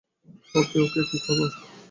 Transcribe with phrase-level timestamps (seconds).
[0.55, 1.49] ওকে, okay কি খবর?